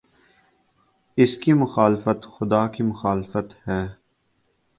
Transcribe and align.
اس 1.17 1.37
کی 1.37 1.53
مخالفت 1.53 2.27
خدا 2.37 2.67
کی 2.67 2.83
مخالفت 2.83 3.67
ہے۔ 3.67 3.83